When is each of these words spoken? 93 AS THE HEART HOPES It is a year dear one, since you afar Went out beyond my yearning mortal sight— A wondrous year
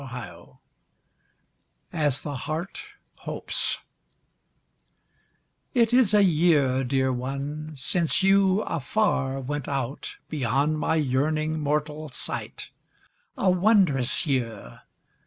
93 0.11 0.53
AS 1.93 2.21
THE 2.23 2.35
HEART 2.35 2.85
HOPES 3.17 3.77
It 5.75 5.93
is 5.93 6.15
a 6.15 6.23
year 6.23 6.83
dear 6.83 7.13
one, 7.13 7.73
since 7.75 8.23
you 8.23 8.61
afar 8.61 9.39
Went 9.39 9.67
out 9.67 10.17
beyond 10.27 10.79
my 10.79 10.95
yearning 10.95 11.59
mortal 11.59 12.09
sight— 12.09 12.71
A 13.37 13.51
wondrous 13.51 14.25
year 14.25 14.81